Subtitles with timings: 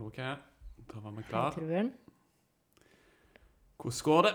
[0.00, 0.36] Hallo, Kaja.
[0.88, 1.52] Da var vi klar.
[1.52, 1.90] Hvordan
[4.04, 4.30] går det?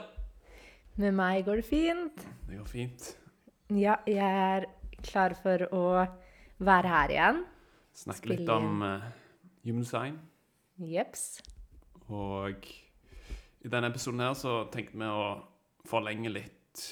[0.95, 2.25] Med meg går det fint.
[2.45, 3.05] Det går fint.
[3.73, 4.67] Ja, jeg er
[5.01, 5.87] klar for å
[6.61, 7.39] være her igjen.
[7.97, 9.07] Snakke litt om uh,
[9.63, 10.19] Human Design.
[10.77, 11.41] Jeps.
[12.13, 12.69] Og
[13.65, 15.23] i denne episoden her så tenkte vi å
[15.89, 16.83] forlenge litt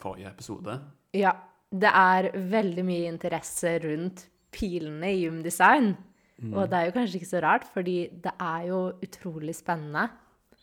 [0.00, 0.78] forrige episode.
[1.12, 1.34] Ja,
[1.68, 5.92] det er veldig mye interesse rundt pilene i Human design.
[6.50, 10.08] Og det er jo kanskje ikke så rart, fordi det er jo utrolig spennende.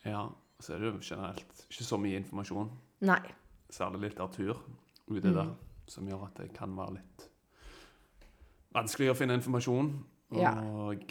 [0.05, 0.25] Ja,
[0.59, 2.71] Og så er det jo generelt ikke så mye informasjon.
[3.07, 3.21] Nei.
[3.71, 4.57] Særlig litteratur
[5.07, 5.53] ute der,
[5.87, 7.29] som gjør at det kan være litt
[8.75, 9.91] vanskelig å finne informasjon.
[10.37, 10.51] Ja.
[10.59, 11.05] Og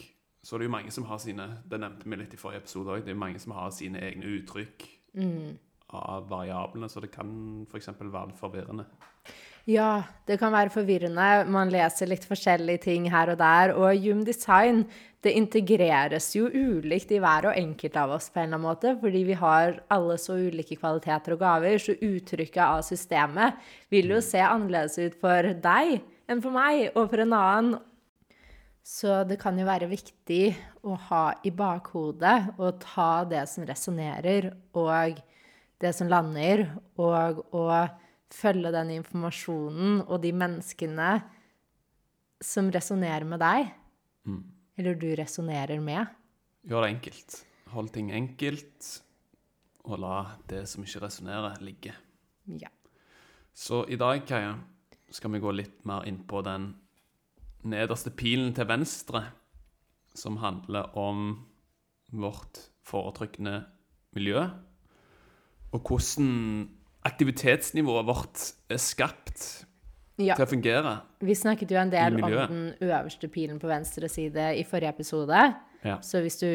[0.45, 2.93] så er det jo mange som har sine Det nevnte vi litt i forrige episode
[2.95, 3.05] òg.
[3.07, 4.87] Det er mange som har sine egne uttrykk
[5.99, 7.31] av variablene, så det kan
[7.71, 7.89] f.eks.
[7.99, 8.85] være litt forvirrende.
[9.69, 11.45] Ja, det kan være forvirrende.
[11.53, 13.75] Man leser litt forskjellige ting her og der.
[13.77, 14.87] Og Hume Design
[15.27, 18.95] det integreres jo ulikt i hver og enkelt av oss på en eller annen måte,
[19.03, 23.59] fordi vi har alle så ulike kvaliteter og gaver, så uttrykket av systemet
[23.93, 25.99] vil jo se annerledes ut for deg
[26.31, 27.79] enn for meg og for en annen.
[28.89, 30.55] Så det kan jo være viktig
[30.87, 35.19] å ha i bakhodet og ta det som resonnerer, og
[35.83, 37.67] det som lander, og å
[38.35, 41.11] følge den informasjonen og de menneskene
[42.45, 43.71] som resonnerer med deg,
[44.79, 46.07] eller du resonnerer med.
[46.69, 47.39] Gjør det enkelt.
[47.73, 48.91] Hold ting enkelt,
[49.89, 50.19] og la
[50.51, 51.95] det som ikke resonnerer, ligge.
[52.61, 52.71] Ja.
[53.53, 54.55] Så i dag, Kaja,
[55.11, 56.71] skal vi gå litt mer inn på den
[57.69, 59.25] nederste pilen til venstre,
[60.15, 61.31] som handler om
[62.13, 63.63] vårt foretrykkende
[64.17, 64.47] miljø,
[65.75, 66.69] og hvordan
[67.09, 69.45] aktivitetsnivået vårt er skapt
[70.21, 70.37] ja.
[70.37, 70.95] til å fungere.
[71.25, 75.43] Vi snakket jo en del om den øverste pilen på venstre side i forrige episode.
[75.87, 75.99] Ja.
[76.03, 76.49] Så hvis du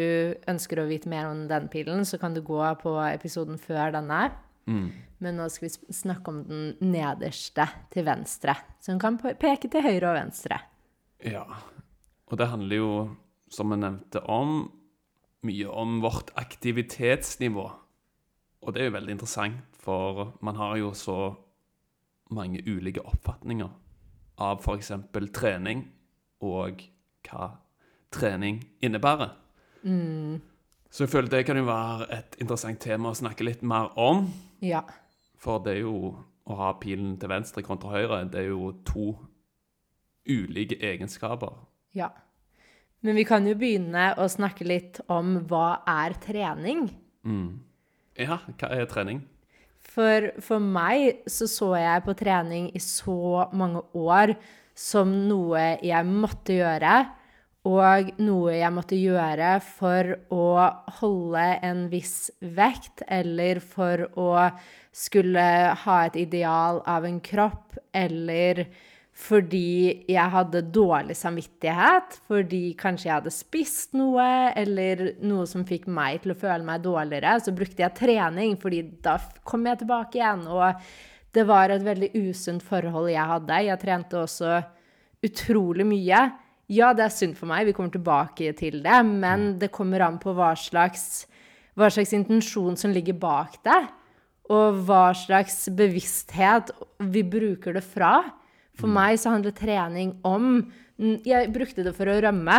[0.52, 4.25] ønsker å vite mer om den pilen, så kan du gå på episoden før denne.
[4.68, 4.88] Mm.
[5.24, 10.12] Men nå skal vi snakke om den nederste til venstre, som kan peke til høyre
[10.12, 10.59] og venstre.
[11.24, 11.47] ja.
[12.31, 12.94] Og det handler jo,
[13.52, 14.72] som vi nevnte, om
[15.46, 17.66] mye om vårt aktivitetsnivå.
[18.64, 21.18] Og det er jo veldig interessant, for man har jo så
[22.34, 23.70] mange ulike oppfatninger
[24.42, 24.92] av f.eks.
[25.36, 25.84] trening
[26.44, 26.82] og
[27.28, 27.50] hva
[28.14, 29.36] trening innebærer.
[30.94, 34.28] Så jeg føler det kan jo være et interessant tema å snakke litt mer om.
[34.64, 34.84] Ja.
[35.42, 36.14] For det er jo
[36.44, 39.14] å ha pilen til venstre kontra høyre, det er jo to
[40.30, 41.56] ulike egenskaper.
[41.96, 42.12] Ja.
[43.04, 46.86] Men vi kan jo begynne å snakke litt om hva er trening.
[48.20, 49.24] Ja, hva er trening?
[49.94, 54.34] For, for meg så så jeg på trening i så mange år
[54.74, 56.94] som noe jeg måtte gjøre,
[57.70, 60.48] og noe jeg måtte gjøre for å
[60.98, 64.32] holde en viss vekt, eller for å
[64.94, 65.46] skulle
[65.86, 68.66] ha et ideal av en kropp, eller
[69.13, 74.25] fordi jeg hadde dårlig samvittighet, fordi kanskje jeg hadde spist noe,
[74.57, 78.81] eller noe som fikk meg til å føle meg dårligere, så brukte jeg trening, fordi
[79.06, 80.47] da kom jeg tilbake igjen.
[80.50, 80.81] Og
[81.34, 83.62] det var et veldig usunt forhold jeg hadde.
[83.69, 84.57] Jeg trente også
[85.23, 86.25] utrolig mye.
[86.73, 90.18] Ja, det er synd for meg, vi kommer tilbake til det, men det kommer an
[90.22, 91.28] på hva slags,
[91.78, 93.81] hva slags intensjon som ligger bak det,
[94.50, 96.73] og hva slags bevissthet
[97.13, 98.23] vi bruker det fra.
[98.79, 100.72] For meg så handler trening om
[101.25, 102.58] Jeg brukte det for å rømme.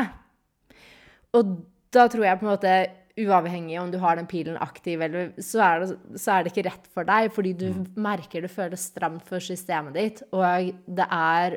[1.34, 1.56] Og
[1.94, 2.74] da tror jeg på en måte
[3.14, 6.64] Uavhengig om du har den pilen aktiv, eller, så, er det, så er det ikke
[6.66, 11.54] rett for deg, fordi du merker det føles stramt for systemet ditt, og det er,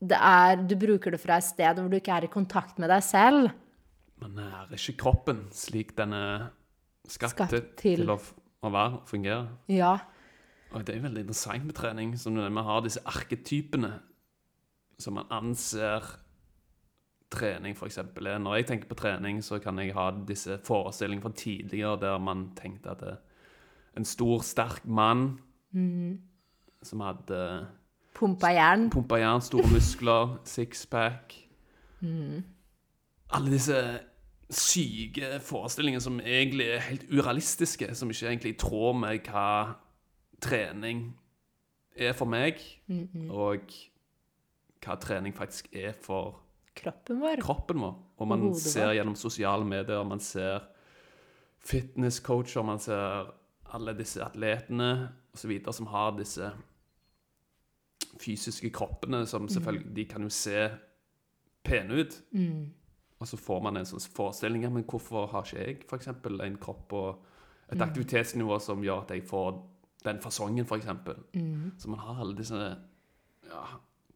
[0.00, 2.88] det er Du bruker det fra et sted hvor du ikke er i kontakt med
[2.88, 3.52] deg selv.
[4.24, 6.48] Man nærer ikke kroppen slik den er
[7.12, 7.68] skapt, til.
[8.00, 8.16] til å,
[8.64, 9.44] å være og fungere.
[9.68, 9.98] Ja.
[10.74, 13.92] Og det er veldig interessant med trening, som vi har disse arketypene
[14.98, 16.04] som man anser
[17.34, 18.38] trening eksempel er.
[18.38, 22.48] Når jeg tenker på trening, så kan jeg ha disse forestillingene fra tidligere der man
[22.58, 23.16] tenkte at det,
[23.96, 25.38] en stor, sterk mann
[26.82, 27.66] som hadde
[28.14, 28.90] Pumpa jern.
[28.90, 31.34] pumpa jern, store muskler, sixpack
[33.34, 33.78] Alle disse
[34.50, 39.48] syke forestillinger som egentlig er helt urealistiske, som ikke er egentlig i tråd med hva
[40.44, 41.04] trening
[41.96, 42.60] er for meg,
[43.30, 43.74] og
[44.84, 46.40] hva trening faktisk er for
[46.74, 47.38] Kroppen vår.
[47.38, 47.94] kroppen vår.
[48.18, 48.94] Og man hodet ser vår.
[48.98, 50.64] gjennom sosiale medier, man ser
[51.64, 53.30] fitnesscoacher, man ser
[53.74, 55.52] alle disse atletene osv.
[55.72, 56.50] som har disse
[58.20, 60.68] fysiske kroppene som selvfølgelig De kan jo se
[61.64, 62.22] pene ut.
[62.32, 62.72] Mm.
[63.20, 66.58] Og så får man en sånn forestilling ja, men hvorfor har ikke jeg eksempel en
[66.60, 67.22] kropp og
[67.70, 67.88] et Mm.
[67.88, 69.62] aktivitetsnivå som gjør at jeg får
[70.04, 70.86] den fasongen, f.eks.
[71.34, 71.72] Mm.
[71.78, 72.60] Så man har alle disse
[73.48, 73.64] ja,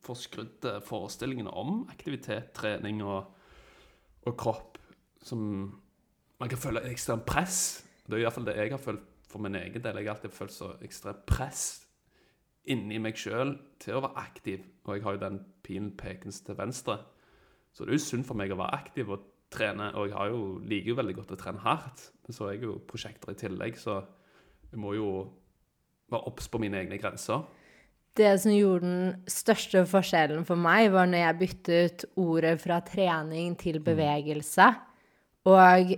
[0.04, 3.30] forskrudde forestillingene om aktivitet, trening og,
[4.26, 4.78] og kropp
[5.24, 5.40] som
[6.38, 7.84] man kan føle ekstremt press.
[8.06, 10.00] Det er iallfall det jeg har følt for min egen del.
[10.00, 11.66] Jeg har alltid følt så ekstremt press
[12.68, 14.62] inni meg sjøl til å være aktiv.
[14.86, 16.98] Og jeg har jo den pilen pekende til venstre.
[17.72, 19.90] Så det er jo sunt for meg å være aktiv og trene.
[19.96, 22.06] Og jeg har jo, liker jo veldig godt å trene hardt.
[22.24, 24.00] Men så er jeg jo prosjekter i tillegg, så
[24.68, 25.10] jeg må jo
[26.12, 27.46] være obs på mine egne grenser.
[28.18, 33.54] Det som gjorde den største forskjellen for meg, var når jeg byttet ordet fra trening
[33.60, 34.72] til bevegelse.
[35.48, 35.94] Og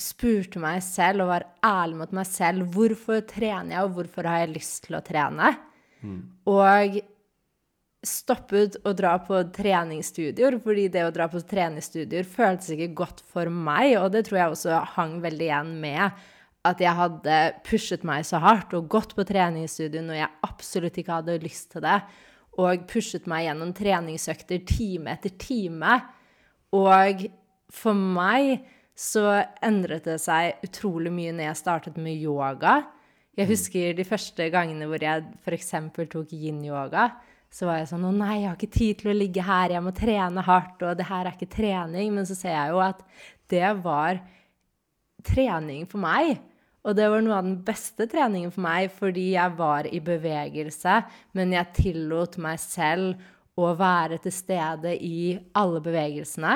[0.00, 4.44] spurte meg selv og var ærlig mot meg selv hvorfor trener jeg, og hvorfor har
[4.44, 5.52] jeg lyst til å trene.
[6.48, 7.00] Og
[8.00, 13.52] stoppet å dra på treningsstudier, fordi det å dra på treningsstudier føltes ikke godt for
[13.52, 16.22] meg, og det tror jeg også hang veldig igjen med
[16.68, 21.20] at jeg hadde pushet meg så hardt og gått på treningsstudio når jeg absolutt ikke
[21.20, 22.00] hadde lyst til det,
[22.60, 25.94] og pushet meg gjennom treningsøkter time etter time.
[26.76, 27.24] Og
[27.72, 28.66] for meg
[28.98, 32.82] så endret det seg utrolig mye når jeg startet med yoga.
[33.38, 35.72] Jeg husker de første gangene hvor jeg f.eks.
[36.12, 37.08] tok yin-yoga.
[37.50, 39.82] Så var jeg sånn Å nei, jeg har ikke tid til å ligge her, jeg
[39.82, 42.12] må trene hardt, og det her er ikke trening.
[42.14, 43.00] Men så ser jeg jo at
[43.50, 44.20] det var
[45.26, 46.36] trening for meg.
[46.88, 51.02] Og det var noe av den beste treningen for meg, fordi jeg var i bevegelse,
[51.36, 53.20] men jeg tillot meg selv
[53.60, 56.54] å være til stede i alle bevegelsene.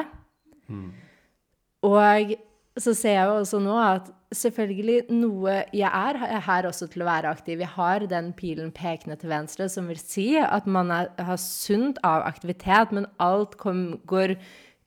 [1.85, 2.35] Og
[2.81, 7.06] så ser jeg jo også nå at selvfølgelig noe Jeg er her også til å
[7.06, 7.61] være aktiv.
[7.62, 12.00] Jeg har den pilen pekende til venstre, som vil si at man er, har sunt
[12.03, 14.35] av aktivitet, men alt kom, går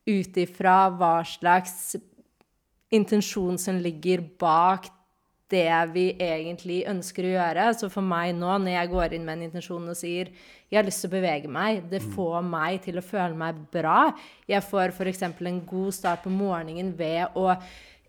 [0.07, 1.95] ut ifra hva slags
[2.91, 4.89] intensjon som ligger bak
[5.51, 7.67] det vi egentlig ønsker å gjøre.
[7.79, 10.31] Så for meg nå, når jeg går inn med en intensjon og sier
[10.67, 14.09] jeg har lyst til å bevege meg, det får meg til å føle meg bra.
[14.49, 15.23] Jeg får f.eks.
[15.23, 17.53] en god start på morgenen ved å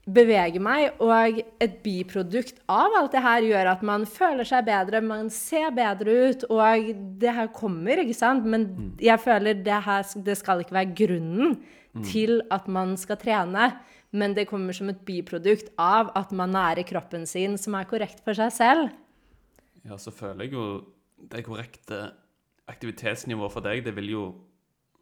[0.08, 5.02] bevege meg, og et biprodukt av alt det her gjør at man føler seg bedre,
[5.04, 6.88] man ser bedre ut, og
[7.20, 8.46] det her kommer, ikke sant?
[8.48, 11.58] Men jeg føler det her det skal ikke være grunnen
[12.08, 13.70] til at man skal trene.
[14.10, 18.22] Men det kommer som et biprodukt av at man nærer kroppen sin, som er korrekt
[18.24, 18.88] for seg selv.
[19.84, 20.64] Ja, så føler jeg jo
[21.28, 22.10] det korrekte
[22.68, 24.24] aktivitetsnivået for deg, det vil jo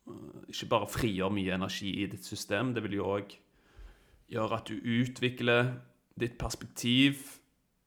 [0.09, 3.35] øh, ikke bare frigjøre mye energi i ditt system, det vil jo òg
[4.31, 5.73] gjøre at du utvikler
[6.19, 7.23] ditt perspektiv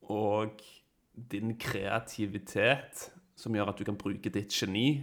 [0.09, 0.61] og
[1.31, 5.01] din kreativitet, som gjør at du kan bruke ditt geni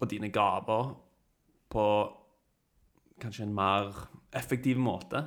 [0.00, 0.94] og dine gaver
[1.70, 1.86] på
[3.20, 3.92] kanskje en mer
[4.36, 5.22] effektiv måte.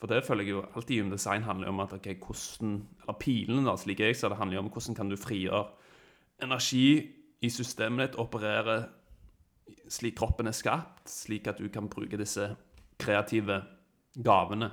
[0.00, 3.66] For det føler jeg jo alltid Human Design handler om at okay, hvordan Eller pilene,
[3.68, 5.66] da, slik jeg ser det, handler om hvordan kan du frigjøre
[6.42, 8.78] energi i systemet ditt, operere
[9.90, 12.48] slik kroppen er skapt, slik at du kan bruke disse
[13.00, 13.60] kreative
[14.24, 14.70] gavene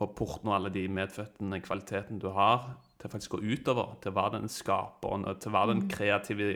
[0.00, 4.16] og portne alle de medfødte kvalitetene du har, til faktisk å gå utover, til å
[4.16, 6.48] være den skaperen, og til å være den kreative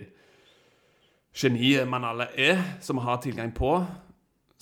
[1.34, 3.75] geniet man alle er, som har tilgang på,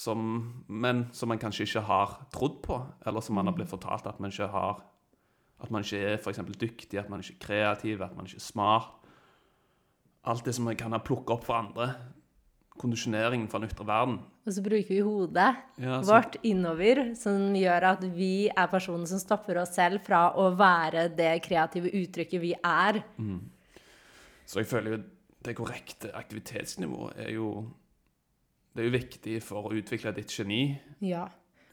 [0.03, 0.23] som,
[0.69, 4.19] men som man kanskje ikke har trodd på, eller som man har blitt fortalt at
[4.23, 4.83] man ikke har
[5.63, 8.43] At man ikke er for dyktig, at man ikke er kreativ, at man ikke er
[8.43, 8.89] smart.
[10.27, 11.87] Alt det som man kan ha plukket opp for andre.
[12.83, 14.17] Kondisjoneringen fra den ytre verden.
[14.43, 19.07] Og så bruker vi hodet Ja, så- vårt innover, som gjør at vi er personen
[19.07, 23.05] som stopper oss selv fra å være det kreative uttrykket vi er.
[24.45, 25.03] Så jeg føler jo
[25.45, 27.71] det korrekte aktivitetsnivået er jo
[28.73, 30.65] Det er jo viktig for å utvikle ditt geni.
[31.05, 31.29] Ja.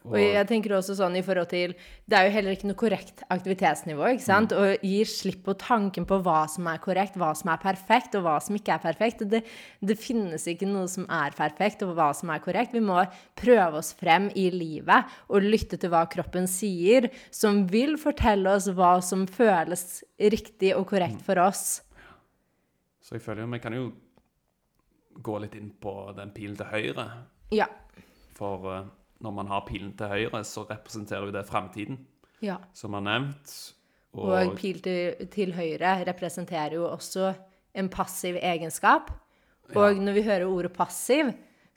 [0.08, 1.74] Og jeg tenker også sånn i forhold til
[2.08, 4.54] Det er jo heller ikke noe korrekt aktivitetsnivå, ikke sant?
[4.56, 8.24] Og gir slipp på tanken på hva som er korrekt, hva som er perfekt, og
[8.24, 9.26] hva som ikke er perfekt.
[9.28, 9.42] Det,
[9.84, 12.72] det finnes ikke noe som er perfekt, og hva som er korrekt.
[12.76, 13.02] Vi må
[13.38, 18.70] prøve oss frem i livet og lytte til hva kroppen sier, som vil fortelle oss
[18.72, 20.00] hva som føles
[20.32, 21.82] riktig og korrekt for oss.
[23.04, 23.90] Så jeg føler jo vi kan jo
[25.22, 27.06] gå litt inn på den pilen til høyre.
[27.54, 27.66] Ja.
[28.38, 28.88] For eh,
[29.20, 31.98] når man har pilen til høyre, så representerer jo det framtiden,
[32.42, 32.56] Ja.
[32.72, 33.54] som er nevnt.
[34.16, 37.34] Og pil til, til høyre representerer jo også
[37.78, 39.10] en passiv egenskap.
[39.76, 41.28] Og når vi hører ordet passiv,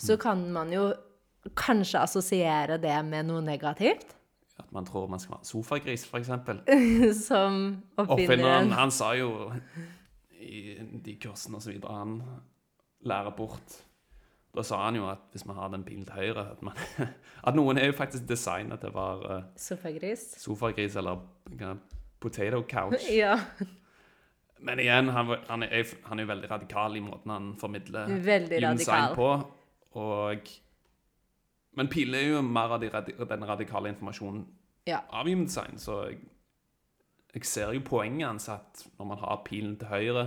[0.01, 0.87] så kan man jo
[1.59, 4.15] kanskje assosiere det med noe negativt.
[4.57, 6.27] at man tror man skal være sofagris, f.eks.
[7.27, 9.51] Som Oppfinneren oppfinneren han sa jo
[10.39, 12.15] i de kursene og så videre han
[13.03, 13.79] lærer bort
[14.55, 16.73] Da sa han jo at hvis man har den pilen til høyre At, man,
[17.47, 20.27] at noen er jo faktisk designet til å være eh, Sofagris.
[20.43, 21.23] sofagris eller
[22.21, 23.07] potato couch.
[23.23, 23.37] Ja.
[24.63, 28.61] Men igjen, han, han, er, han er jo veldig radikal i måten han formidler Veldig
[28.63, 29.15] radikal.
[29.17, 29.25] på.
[29.99, 30.51] Og,
[31.75, 32.87] men pilen er jo mer av de,
[33.27, 34.45] den radikale informasjonen
[34.87, 35.01] Ja.
[35.11, 36.21] av human design, så jeg,
[37.35, 40.25] jeg ser jo poenget hans at når man har pilen til høyre,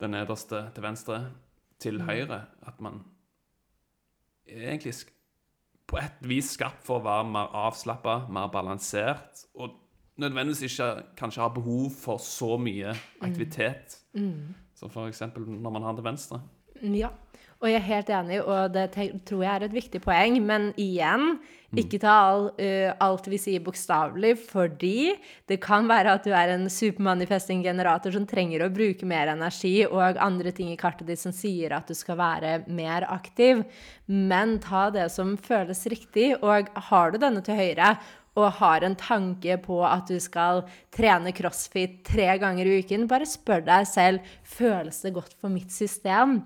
[0.00, 1.20] den nederste til venstre,
[1.82, 2.06] til Mm.
[2.08, 3.02] høyre, at man
[4.48, 4.94] egentlig
[5.86, 9.74] på et vis skapt for å være mer avslappa, mer balansert, og
[10.20, 13.98] nødvendigvis ikke kanskje har behov for så mye aktivitet.
[14.74, 16.40] Som for eksempel når man har til venstre.
[16.82, 17.10] Ja,
[17.62, 18.88] og jeg er helt enig, og det
[19.22, 20.38] tror jeg er et viktig poeng.
[20.42, 21.36] Men igjen,
[21.78, 25.12] ikke ta all, uh, alt vi sier bokstavelig, fordi
[25.48, 29.76] det kan være at du er en supermanifesting generator som trenger å bruke mer energi,
[29.86, 33.62] og andre ting i kartet ditt som sier at du skal være mer aktiv.
[34.10, 37.94] Men ta det som føles riktig, og har du denne til høyre,
[38.32, 40.62] og har en tanke på at du skal
[40.94, 45.70] trene crossfit tre ganger i uken, bare spør deg selv føles det godt for mitt
[45.70, 46.40] system.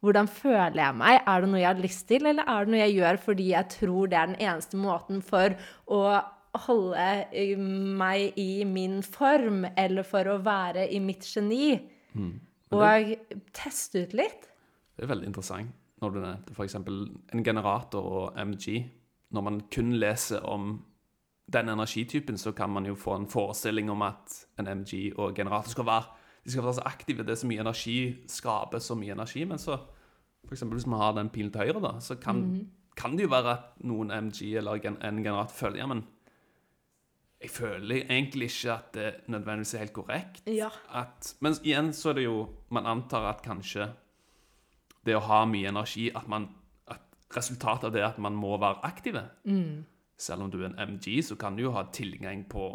[0.00, 1.20] Hvordan føler jeg meg?
[1.28, 3.72] Er det noe jeg har lyst til, eller er det noe jeg gjør fordi jeg
[3.76, 5.56] tror det er den eneste måten for
[5.92, 6.04] å
[6.66, 11.74] holde eh, meg i min form, eller for å være i mitt geni?
[12.70, 13.12] Og
[13.56, 14.48] teste ut litt.
[14.96, 16.78] Det er veldig interessant når du nevnte f.eks.
[16.80, 18.80] en generator og MG.
[19.36, 20.78] Når man kun leser om
[21.52, 25.74] den energitypen, så kan man jo få en forestilling om at en MG og generator
[25.74, 27.24] skal være de skal være så aktive.
[27.26, 27.96] Det er så mye energi,
[28.28, 29.44] skaper så mye energi.
[29.44, 29.76] Men så,
[30.46, 32.44] for eksempel hvis man har den pilen til høyre, da, så kan,
[32.96, 36.04] kan det jo være at noen MG eller en generat føler ja, men
[37.40, 40.42] jeg føler egentlig ikke at det nødvendigvis er helt korrekt.
[40.46, 40.68] Ja.
[40.92, 43.88] At, men igjen så er det jo Man antar at kanskje
[45.06, 46.50] det å ha mye energi At, man,
[46.86, 47.00] at
[47.36, 49.22] resultatet av det er at man må være aktive.
[50.20, 52.68] Selv om du er en MG, så kan du jo ha tilgang på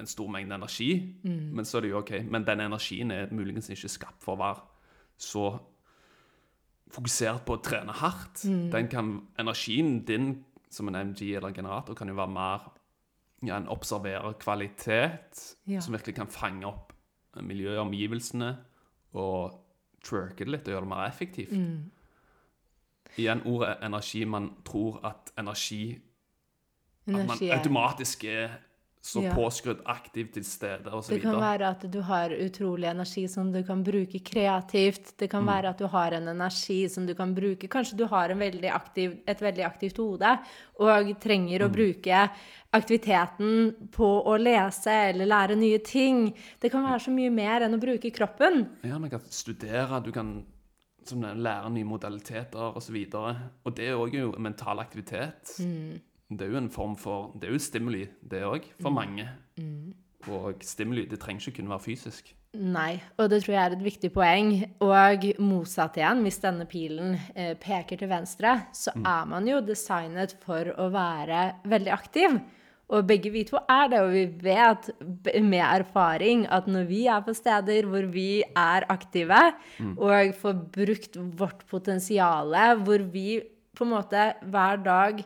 [0.00, 1.14] en stor mengde energi.
[1.24, 2.12] Men så er det jo ok.
[2.30, 4.60] Men den energien er muligens ikke skapt for å være
[5.22, 5.46] så
[6.92, 8.42] fokusert på å trene hardt.
[8.72, 12.70] Den kan, energien din som en MG eller generator kan jo være mer
[13.44, 15.80] ja, en observerer kvalitet, Ja.
[15.80, 16.92] som virkelig kan fange opp
[17.42, 18.56] miljøet, omgivelsene,
[19.14, 19.58] og
[20.04, 21.52] trurke det litt og gjøre det mer effektivt.
[23.18, 24.24] Igjen ordet energi.
[24.24, 26.00] Man tror at energi
[27.08, 28.48] At man automatisk er
[29.02, 29.34] så Ja.
[29.34, 31.10] påskrudd, aktivt til stede osv.
[31.16, 35.16] Det kan være at du har utrolig energi som du kan bruke kreativt.
[35.18, 38.30] Det kan være at du har en energi som du kan bruke Kanskje du har
[38.30, 40.38] en veldig aktiv, et veldig aktivt hode
[40.78, 42.30] og trenger å bruke
[42.72, 46.32] aktiviteten på å lese eller lære nye ting.
[46.60, 48.68] Det kan være så mye mer enn å bruke kroppen.
[48.84, 50.44] Ja, man kan studere, du kan
[51.10, 52.96] lære nye modaliteter osv.
[53.14, 55.56] Og, og det er òg jo mental aktivitet.
[56.38, 59.28] Det er jo en form for Det er jo stimuli, det òg, for mange.
[60.30, 62.32] Og stimuli det trenger ikke kun være fysisk.
[62.52, 64.50] Nei, og det tror jeg er et viktig poeng.
[64.84, 70.36] Og motsatt igjen, hvis denne pilen eh, peker til venstre, så er man jo designet
[70.44, 72.36] for å være veldig aktiv.
[72.92, 74.90] Og begge vi to er det, og vi vet
[75.40, 79.38] med erfaring at når vi er på steder hvor vi er aktive,
[79.96, 82.52] og får brukt vårt potensial,
[82.84, 83.40] hvor vi
[83.72, 85.24] på en måte hver dag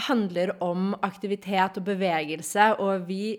[0.00, 3.36] handler om aktivitet og bevegelse, og vi,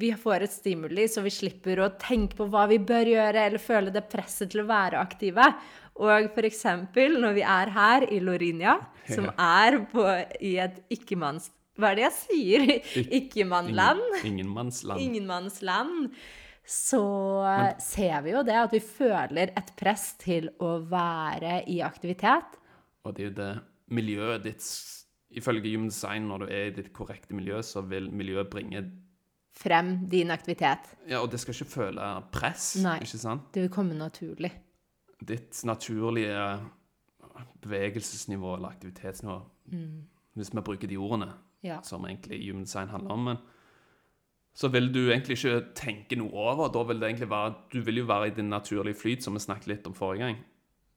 [0.00, 3.62] vi får et stimuli, så vi slipper å tenke på hva vi bør gjøre, eller
[3.62, 5.50] føle det presset til å være aktive.
[5.96, 8.78] Og eksempel når vi er her i Lorinia,
[9.08, 10.04] som er på,
[10.40, 11.52] i et ikke-manns...
[11.76, 12.62] Hva er det jeg sier?
[13.18, 14.00] Ikkemannland?
[14.22, 15.00] Ingen, ingenmannsland.
[15.02, 16.14] Ingenmannsland.
[16.66, 17.02] Så
[17.84, 22.56] ser vi jo det, at vi føler et press til å være i aktivitet.
[23.04, 23.50] Og det er jo det
[23.92, 24.64] miljøet ditt
[25.30, 28.84] Ifølge Human Design, når du er i ditt korrekte miljø, så vil miljøet bringe
[29.56, 30.78] Frem din aktivitet.
[31.08, 32.98] Ja, og det skal ikke føle press, Nei.
[33.00, 33.46] ikke sant?
[33.54, 34.50] Det vil komme naturlig.
[35.24, 36.36] Ditt naturlige
[37.64, 39.38] bevegelsesnivå eller aktivitetsnivå,
[40.36, 41.30] hvis vi bruker de ordene,
[41.64, 41.80] Ja.
[41.82, 43.36] som egentlig Human Design handler om, men
[44.54, 46.68] så vil du egentlig ikke tenke noe over.
[46.68, 49.38] Da vil det egentlig være Du vil jo være i din naturlige flyt, som vi
[49.40, 50.36] snakket litt om forrige gang.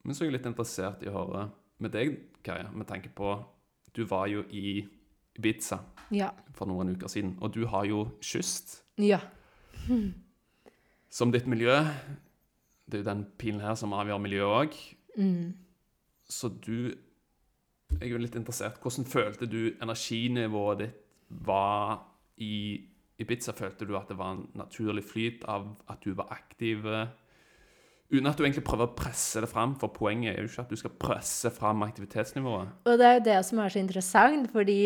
[0.03, 3.45] Men så er jeg litt interessert i å høre med deg, Kaja, med tanke på
[3.95, 4.87] Du var jo i
[5.37, 5.77] Ibiza
[6.11, 6.29] Ja.
[6.53, 9.19] for noen uker siden, og du har jo kyst Ja.
[11.09, 11.75] som ditt miljø.
[12.89, 14.77] Det er jo den pilen her som avgjør miljøet òg.
[15.17, 15.53] Mm.
[16.29, 16.93] Så du
[17.91, 18.75] Jeg er jo litt interessert.
[18.83, 20.93] Hvordan følte du energinivået ditt
[21.29, 22.03] var
[22.37, 22.85] i
[23.19, 23.51] Ibiza?
[23.51, 26.85] Følte du at det var en naturlig flyt av at du var aktiv?
[28.09, 30.71] Uten at du egentlig prøver å presse det fram, for poenget er jo ikke at
[30.73, 32.71] du skal presse fram aktivitetsnivået.
[32.89, 34.77] Og det er jo det som er så interessant, fordi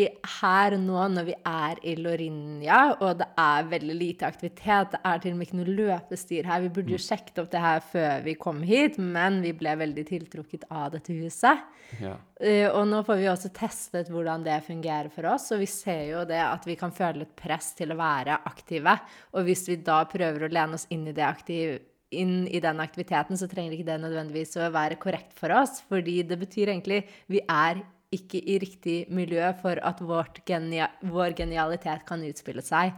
[0.42, 5.22] her nå når vi er i Lorinja, og det er veldig lite aktivitet, det er
[5.22, 6.66] til og med ikke noe løpestyr her.
[6.66, 10.04] Vi burde jo sjekket opp det her før vi kom hit, men vi ble veldig
[10.12, 11.64] tiltrukket av dette huset.
[12.04, 12.18] Ja.
[12.36, 16.10] Eh, Og nå får vi også testet hvordan det fungerer for oss, og vi ser
[16.10, 18.98] jo det at vi kan føle et press til å være aktive.
[19.32, 21.78] Og hvis vi da prøver å lene oss inn i, det aktiv,
[22.20, 26.20] inn i den aktiviteten, så trenger ikke det nødvendigvis å være korrekt for oss, fordi
[26.26, 27.82] det betyr egentlig vi er
[28.14, 32.94] ikke i riktig miljø for at vårt genia vår genialitet kan utspille seg.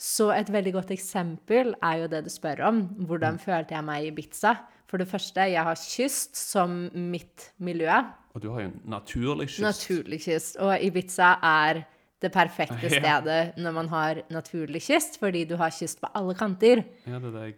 [0.00, 2.82] Så et veldig godt eksempel er jo det du spør om.
[3.08, 4.56] Hvordan følte jeg meg i Ibiza?
[4.90, 8.02] For det første, jeg har kyst som mitt miljø.
[8.34, 9.64] Og du har jo naturlig kyst.
[9.64, 10.58] Naturlig kyst.
[10.62, 11.84] Og Ibiza er
[12.22, 16.84] det perfekte stedet når man har naturlig kyst, fordi du har kyst på alle kanter.
[17.06, 17.56] Ja, det er det jeg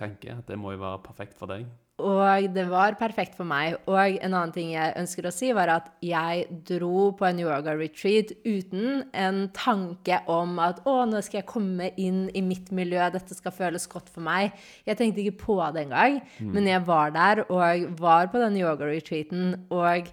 [0.00, 0.40] tenker.
[0.40, 1.68] At det må jo være perfekt for deg.
[2.00, 3.76] Og det var perfekt for meg.
[3.90, 8.32] Og en annen ting jeg ønsker å si, var at jeg dro på en yoga-retreat
[8.46, 13.36] uten en tanke om at å, nå skal jeg komme inn i mitt miljø, dette
[13.36, 14.56] skal føles godt for meg.
[14.88, 19.54] Jeg tenkte ikke på det engang, men jeg var der og var på den yoga-retreaten,
[19.68, 20.10] og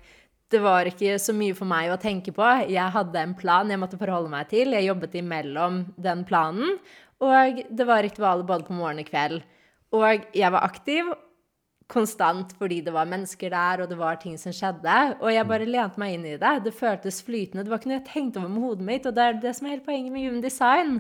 [0.52, 2.46] det var ikke så mye for meg å tenke på.
[2.72, 4.72] Jeg hadde en plan jeg måtte forholde meg til.
[4.72, 6.78] Jeg jobbet imellom den planen,
[7.24, 9.42] og det var ritualer både på morgen og kveld.
[9.96, 11.14] Og jeg var aktiv
[11.88, 14.98] konstant fordi det var mennesker der, og det var ting som skjedde.
[15.22, 16.54] Og jeg bare lente meg inn i det.
[16.66, 17.64] Det føltes flytende.
[17.64, 19.08] Det var ikke noe jeg tenkte over med hodet mitt.
[19.08, 21.00] Og det er det som er hele poenget med human design.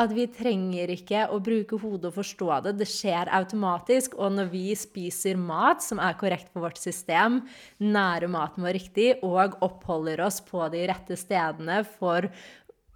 [0.00, 2.76] At vi trenger ikke å bruke hodet og forstå det.
[2.78, 4.18] Det skjer automatisk.
[4.18, 7.40] Og når vi spiser mat som er korrekt på vårt system,
[7.78, 12.30] nærer maten vår riktig og oppholder oss på de rette stedene for,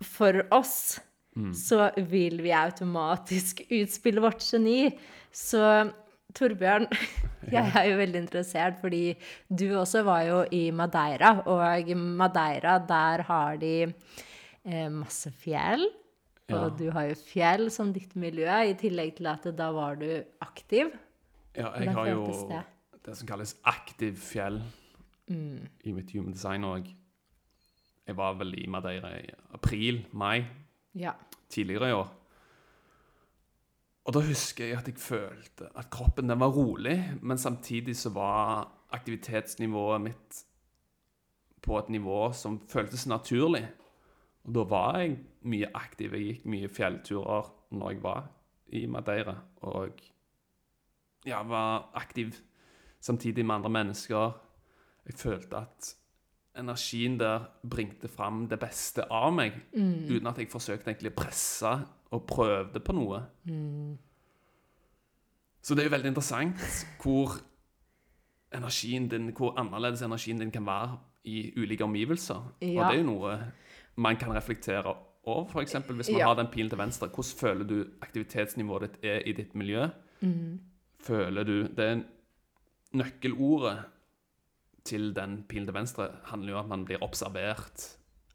[0.02, 1.00] for oss,
[1.54, 4.88] så vil vi automatisk utspille vårt geni.
[5.34, 5.62] Så
[6.34, 6.86] Torbjørn,
[7.54, 9.14] jeg er jo veldig interessert, fordi
[9.48, 11.36] du også var jo i Madeira.
[11.50, 15.86] Og i Madeira, der har de eh, masse fjell.
[16.50, 16.60] Ja.
[16.60, 20.08] Og du har jo fjell som ditt miljø, i tillegg til at da var du
[20.44, 20.92] aktiv.
[21.54, 22.64] Ja, jeg Hvordan har jo det?
[23.06, 24.58] det som kalles aktiv fjell
[25.28, 26.90] i mitt human design òg.
[28.04, 30.44] Jeg var vel i Madeira i april, mai,
[30.94, 31.12] Ja.
[31.48, 32.10] tidligere i år.
[34.04, 38.10] Og da husker jeg at jeg følte at kroppen den var rolig, men samtidig så
[38.12, 40.44] var aktivitetsnivået mitt
[41.62, 43.64] på et nivå som føltes naturlig.
[44.44, 46.12] Og da var jeg mye aktiv.
[46.12, 48.26] Jeg gikk mye fjellturer når jeg var
[48.76, 49.38] i Madeira.
[49.64, 50.00] Og
[51.24, 52.34] ja, var aktiv
[53.00, 54.36] samtidig med andre mennesker.
[55.06, 55.94] Jeg følte at
[56.56, 61.72] energien der bringte fram det beste av meg, uten at jeg forsøkte egentlig å presse
[62.14, 63.22] og prøvde på noe.
[65.64, 66.60] Så det er jo veldig interessant
[67.02, 67.38] hvor
[68.54, 72.36] energien din, hvor annerledes energien din kan være i ulike omgivelser.
[72.36, 73.38] Og det er jo noe
[73.96, 74.92] man kan reflektere
[75.24, 75.72] over, f.eks.
[75.88, 76.26] hvis man Ja.
[76.28, 77.08] har den pilen til venstre.
[77.08, 79.88] Hvordan føler du aktivitetsnivået ditt er i ditt miljø?
[81.00, 82.02] Føler du Det er
[82.92, 83.84] nøkkelordet
[84.84, 87.84] til den pilen til venstre handler jo om at man blir observert.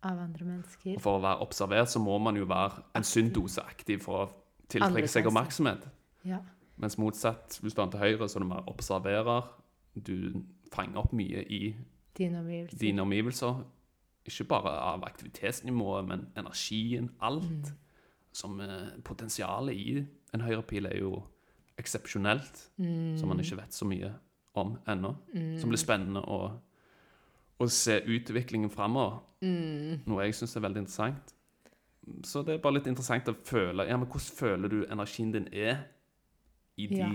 [0.04, 0.96] Av andre mennesker.
[0.96, 4.24] Og for å være observert så må man jo være en sunn dose aktiv for
[4.24, 4.30] å
[4.72, 5.86] tiltrekke seg oppmerksomhet.
[6.28, 6.40] Ja.
[6.80, 9.50] Mens motsatt, hvis du er til høyre, så er du mer observerer.
[9.96, 10.40] Du
[10.72, 11.74] fanger opp mye i
[12.20, 12.80] Dine omgivelser.
[12.80, 13.60] Din omgivelser.
[14.28, 17.12] Ikke bare av aktivitetsnivået, men energien.
[17.22, 17.74] Alt.
[18.36, 20.00] Som eh, Potensialet i
[20.36, 21.14] en høyrepil er jo
[21.80, 24.12] eksepsjonelt, som man ikke vet så mye
[24.62, 25.14] om ennå.
[25.62, 26.40] Som blir spennende å,
[27.60, 29.20] å se utviklingen framover.
[30.08, 31.34] Noe jeg syns er veldig interessant.
[32.26, 35.48] Så det er bare litt interessant å føle Ja, men hvordan føler du energien din
[35.54, 35.84] er
[36.80, 37.10] i de Ja.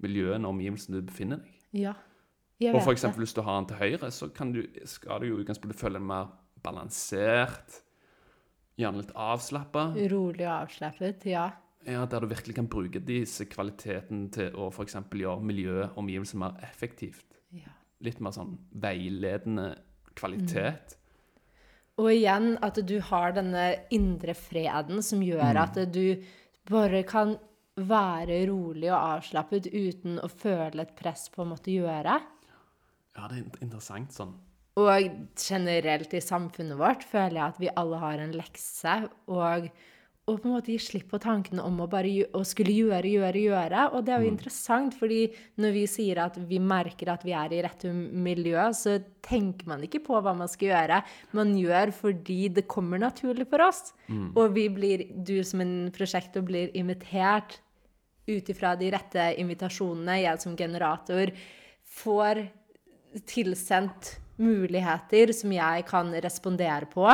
[0.00, 1.50] miljøene og omgivelsene du befinner deg?
[1.84, 1.92] Ja.
[2.60, 5.20] Jeg Og for eksempel, eksempel hvis du har den til høyre, så kan du, skal
[5.20, 6.28] du jo utgangspunktet føle den mer
[6.62, 7.80] balansert,
[8.78, 9.88] gjerne litt avslappa.
[10.10, 11.48] Rolig og avslappet, ja.
[11.84, 14.96] Ja, der du virkelig kan bruke disse kvalitetene til å f.eks.
[15.12, 17.26] gjøre miljøet og omgivelsene mer effektivt.
[17.52, 17.72] ja.
[18.04, 19.70] Litt mer sånn veiledende
[20.18, 20.96] kvalitet.
[22.02, 26.18] Og igjen at du har denne indre freden som gjør at du
[26.68, 27.36] bare kan
[27.74, 32.18] være rolig og avslappet uten å føle et press på å måtte gjøre.
[33.14, 34.34] Ja, det er interessant sånn.
[34.80, 38.94] Og generelt i samfunnet vårt føler jeg at vi alle har en lekse.
[39.30, 39.68] Og,
[40.24, 43.40] og på en måte gi slipp på tankene om å bare å skulle gjøre, gjøre,
[43.44, 43.82] gjøre.
[43.92, 45.18] Og det er jo interessant, fordi
[45.60, 49.84] når vi sier at vi merker at vi er i rett miljø, så tenker man
[49.84, 51.02] ikke på hva man skal gjøre.
[51.36, 53.92] Man gjør fordi det kommer naturlig for oss.
[54.32, 57.60] Og vi blir, du som en prosjektor blir invitert
[58.24, 60.22] ut ifra de rette invitasjonene.
[60.24, 61.36] Jeg som generator
[62.00, 62.46] får
[63.28, 67.04] tilsendt muligheter som jeg kan respondere på.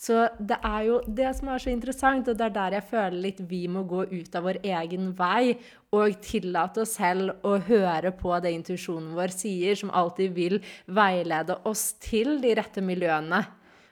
[0.00, 3.16] Så det er jo det som er så interessant, og det er der jeg føler
[3.20, 5.58] litt vi må gå ut av vår egen vei
[5.92, 10.56] og tillate oss selv å høre på det intuisjonen vår sier, som alltid vil
[10.88, 13.42] veilede oss til de rette miljøene.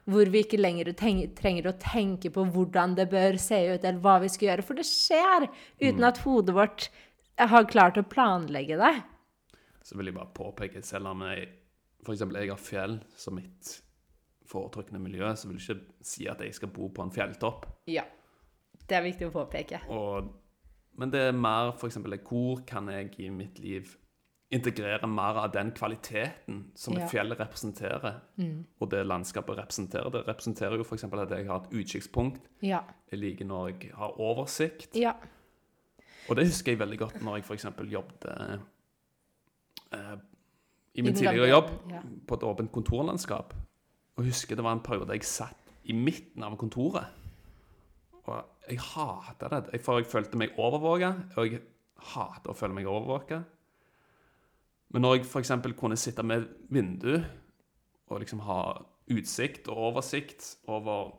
[0.08, 4.14] Hvor vi ikke lenger trenger å tenke på hvordan det bør se ut, eller hva
[4.22, 4.64] vi skal gjøre.
[4.64, 5.44] For det skjer
[5.82, 6.86] uten at hodet vårt
[7.52, 8.94] har klart å planlegge det.
[9.84, 11.50] Så vil jeg bare påpeke, selv om jeg
[12.06, 12.24] f.eks.
[12.24, 13.74] jeg har fjell som mitt
[14.48, 17.66] foretrukne miljø, så vil du ikke si at jeg skal bo på en fjelltopp.
[17.92, 18.02] Ja.
[18.88, 19.82] Det er viktig å påpeke.
[19.92, 20.30] Og,
[20.96, 21.98] men det er mer f.eks.
[22.28, 23.96] hvor kan jeg i mitt liv
[24.50, 27.04] integrere mer av den kvaliteten som Ja.
[27.04, 28.14] et fjell representerer,
[28.80, 30.08] og det landskapet representerer.
[30.14, 31.04] Det representerer jo f.eks.
[31.04, 32.40] at jeg har et utkikkspunkt.
[32.64, 32.80] Ja.
[33.12, 34.96] Jeg liker når jeg har oversikt.
[34.96, 35.12] Ja.
[36.30, 37.66] Og det husker jeg veldig godt når jeg f.eks.
[37.92, 38.24] jobbet
[39.92, 40.16] eh,
[40.94, 41.68] i min tidligere jobb
[42.28, 43.52] på et åpent kontorlandskap.
[44.18, 47.06] Og jeg husker det var en periode jeg satt i midten av kontoret.
[48.26, 48.32] Og
[48.66, 49.78] jeg hata det.
[49.84, 51.62] For jeg følte meg overvåka, og jeg
[52.12, 53.38] hater å føle meg overvåka.
[54.90, 55.54] Men når jeg f.eks.
[55.78, 57.14] kunne sitte med vindu
[58.08, 58.60] og liksom ha
[59.12, 61.12] utsikt og oversikt over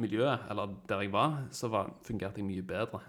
[0.00, 3.02] miljøet, eller der jeg var, så var, fungerte jeg mye bedre.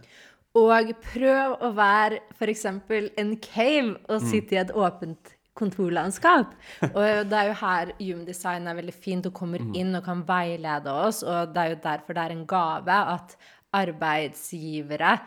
[0.56, 2.66] Og prøv å være f.eks.
[2.66, 6.54] en cave og sitte i et åpent kontorlandskap.
[6.92, 10.92] Og det er jo her Human er veldig fint og kommer inn og kan veilede
[10.92, 13.38] oss, og det er jo derfor det er en gave at
[13.76, 15.18] arbeidsgivere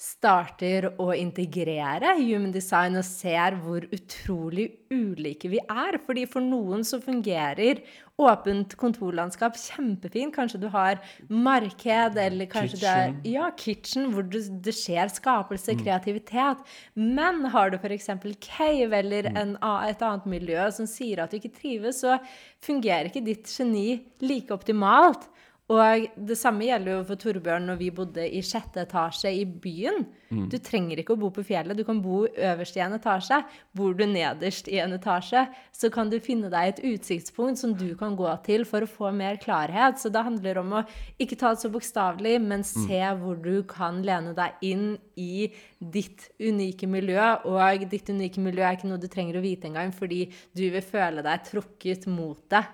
[0.00, 5.98] starter å integrere human design og ser hvor utrolig ulike vi er.
[6.06, 7.82] Fordi for noen så fungerer
[8.20, 10.32] åpent kontorlandskap kjempefint.
[10.32, 13.32] Kanskje du har marked, eller kanskje det er Kitchen.
[13.34, 16.64] ja, kitchen, hvor det, det skjer skapelse, kreativitet.
[16.96, 18.08] Men har du f.eks.
[18.40, 22.16] cave eller en, et annet miljø som sier at du ikke trives, så
[22.64, 25.28] fungerer ikke ditt geni like optimalt.
[25.70, 30.02] Og det samme gjelder jo for Torbjørn når vi bodde i sjette etasje i byen.
[30.50, 33.38] Du trenger ikke å bo på fjellet, du kan bo øverst i en etasje.
[33.78, 37.92] Bor du nederst i en etasje, så kan du finne deg et utsiktspunkt som du
[37.98, 40.02] kan gå til for å få mer klarhet.
[40.02, 40.82] Så det handler om å
[41.22, 46.32] ikke ta det så bokstavelig, men se hvor du kan lene deg inn i ditt
[46.42, 47.30] unike miljø.
[47.46, 50.82] Og ditt unike miljø er ikke noe du trenger å vite engang, fordi du vil
[50.82, 52.66] føle deg trukket mot det.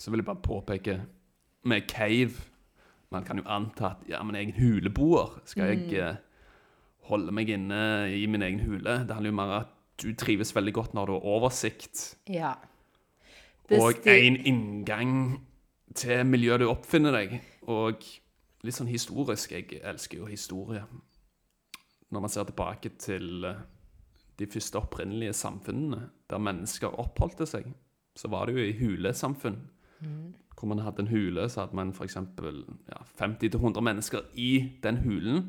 [0.00, 1.00] Så vil jeg bare påpeke
[1.64, 2.46] med cave
[3.10, 5.40] Man kan jo anta at ja, men jeg er en huleboer.
[5.50, 6.16] Skal jeg eh,
[7.10, 7.80] holde meg inne
[8.14, 9.00] i min egen hule?
[9.02, 12.52] Det handler jo mer om at du trives veldig godt når du har oversikt Ja.
[13.70, 15.10] og en inngang
[15.94, 17.40] til miljøet du oppfinner deg.
[17.66, 17.98] Og
[18.62, 19.52] litt sånn historisk.
[19.58, 20.84] Jeg elsker jo historie.
[22.10, 23.58] Når man ser tilbake til eh,
[24.38, 27.66] de første opprinnelige samfunnene der mennesker oppholdte seg,
[28.16, 29.58] så var det jo i hulesamfunn.
[30.60, 32.16] Hvor man hadde en hule, så hadde man f.eks.
[32.16, 35.46] Ja, 50-100 mennesker i den hulen.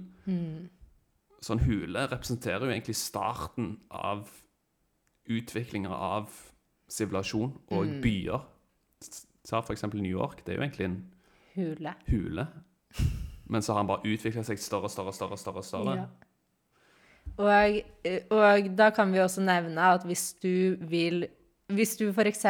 [1.41, 4.30] Så en hule representerer jo egentlig starten av
[5.30, 6.30] utviklinga av
[6.91, 8.39] sivilisasjon og byer.
[9.04, 9.84] S- Ta f.eks.
[9.93, 10.45] New York.
[10.45, 10.97] Det er jo egentlig en
[11.56, 11.93] Hule.
[12.08, 12.47] hule.
[13.52, 15.38] Men så har han bare utvikla seg større, større, større.
[15.38, 15.95] større, større.
[15.97, 16.06] Ja.
[17.38, 17.82] Og,
[18.32, 21.26] og da kan vi også nevne at hvis du vil
[21.75, 22.45] Hvis du f.eks.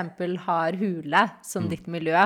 [0.46, 2.26] har hule som ditt miljø,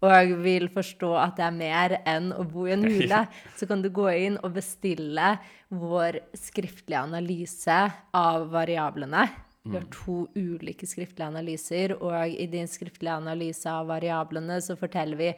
[0.00, 3.24] og vil forstå at det er mer enn å bo i en hule,
[3.56, 5.34] så kan du gå inn og bestille
[5.68, 7.78] vår skriftlige analyse
[8.16, 9.28] av variablene.
[9.60, 15.20] Vi har to ulike skriftlige analyser, og i din skriftlige analyse av variablene så forteller
[15.20, 15.34] vi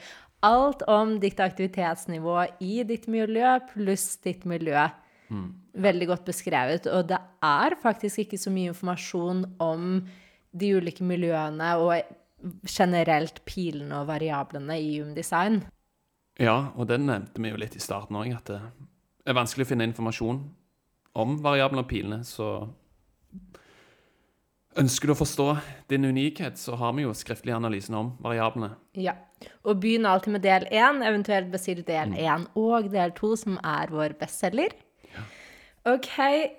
[0.46, 4.86] alt om ditt aktivitetsnivå i ditt miljø pluss ditt miljø.
[5.82, 6.86] Veldig godt beskrevet.
[6.92, 10.02] Og det er faktisk ikke så mye informasjon om
[10.52, 12.18] de ulike miljøene og
[12.68, 15.62] generelt pilene og variablene i Hume Design.
[16.40, 18.60] Ja, og det nevnte vi jo litt i starten òg, at det
[19.28, 20.40] er vanskelig å finne informasjon
[21.18, 22.22] om variablene og pilene.
[22.26, 22.48] Så
[24.80, 25.48] ønsker du å forstå
[25.92, 28.72] din unikhet, så har vi jo skriftlig analysen om variablene.
[28.98, 29.16] Ja.
[29.66, 33.92] Og begynn alltid med del én, eventuelt bestill del én og del to, som er
[33.92, 34.74] vår bestselger.
[35.82, 36.12] OK,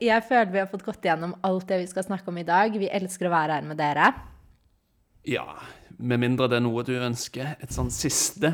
[0.03, 2.73] jeg føler vi har fått gått gjennom alt det vi skal snakke om i dag.
[2.75, 4.09] Vi elsker å være her med dere.
[5.23, 5.45] Ja,
[5.95, 7.53] med mindre det er noe du ønsker.
[7.63, 8.51] Et sånn siste.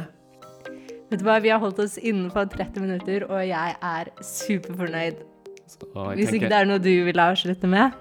[1.10, 5.24] Vet du hva, Vi har holdt oss innenfor 30 minutter, og jeg er superfornøyd.
[5.66, 7.98] Så jeg Hvis ikke det er noe du vil avslutte med?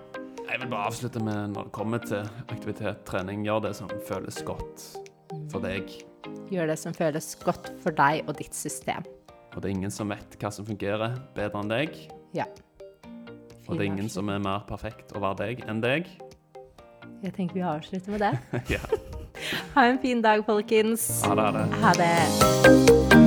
[0.48, 4.42] Jeg vil bare avslutte med når det kommer til aktivitet, trening, gjør det som føles
[4.44, 4.85] godt
[5.48, 5.88] for deg.
[6.52, 9.09] Gjør det som føles godt for deg og ditt system.
[9.54, 11.96] Og det er ingen som vet hva som fungerer bedre enn deg.
[12.37, 12.45] Ja.
[13.69, 16.09] Og det er ingen som er mer perfekt å være deg enn deg.
[17.23, 18.35] Jeg tenker vi avslutter med det.
[18.77, 18.83] ja.
[19.77, 21.09] Ha en fin dag, folkens.
[21.27, 21.64] Ha det.
[21.85, 23.17] Ha det.